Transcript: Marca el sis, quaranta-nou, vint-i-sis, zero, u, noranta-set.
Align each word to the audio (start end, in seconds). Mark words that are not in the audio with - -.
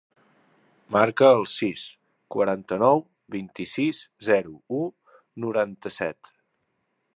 Marca 0.95 1.27
el 1.33 1.43
sis, 1.51 1.83
quaranta-nou, 2.37 3.03
vint-i-sis, 3.37 4.01
zero, 4.31 4.57
u, 4.81 4.83
noranta-set. 5.47 6.35